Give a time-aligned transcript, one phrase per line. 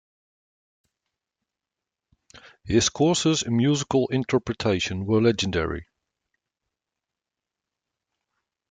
[2.63, 5.85] His courses in musical interpretation were legendary.